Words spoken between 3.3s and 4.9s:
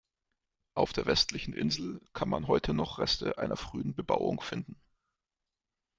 einer früheren Bebauung finden.